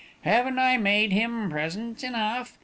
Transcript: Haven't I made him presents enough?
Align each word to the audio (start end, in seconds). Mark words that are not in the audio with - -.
Haven't 0.23 0.57
I 0.57 0.77
made 0.77 1.11
him 1.13 1.51
presents 1.51 2.01
enough? 2.01 2.57